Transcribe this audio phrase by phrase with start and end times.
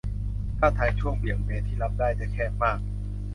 [0.59, 2.79] ท่าทางช่วงเบี่ยงเบนที่รับได้ จะแคบมาก